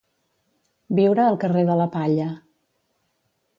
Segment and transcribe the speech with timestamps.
[1.01, 2.27] Viure al carrer de la Palla.